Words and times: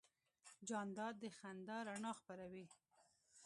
جانداد 0.67 1.15
د 1.23 1.23
خندا 1.37 1.77
رڼا 1.87 2.11
خپروي. 2.19 2.65